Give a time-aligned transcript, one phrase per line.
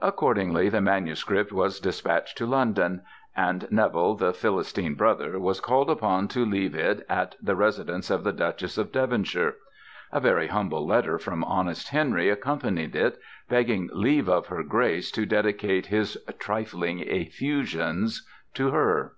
[0.00, 3.02] Accordingly the manuscript was despatched to London,
[3.36, 8.24] and Neville, the philistine brother, was called upon to leave it at the residence of
[8.24, 9.56] the Duchess of Devonshire.
[10.12, 13.18] A very humble letter from honest Henry accompanied it,
[13.50, 19.12] begging leave of her Grace to dedicate his "trifling effusions" to her.